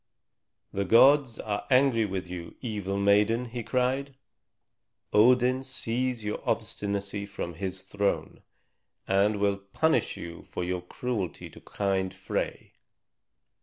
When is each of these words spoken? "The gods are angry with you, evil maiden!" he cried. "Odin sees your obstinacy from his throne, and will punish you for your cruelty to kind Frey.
"The 0.73 0.83
gods 0.83 1.37
are 1.37 1.67
angry 1.69 2.05
with 2.05 2.27
you, 2.27 2.55
evil 2.59 2.97
maiden!" 2.97 3.45
he 3.45 3.61
cried. 3.61 4.15
"Odin 5.13 5.61
sees 5.61 6.25
your 6.25 6.41
obstinacy 6.43 7.27
from 7.27 7.53
his 7.53 7.83
throne, 7.83 8.41
and 9.07 9.35
will 9.39 9.57
punish 9.57 10.17
you 10.17 10.41
for 10.41 10.63
your 10.63 10.81
cruelty 10.81 11.51
to 11.51 11.61
kind 11.61 12.15
Frey. 12.15 12.73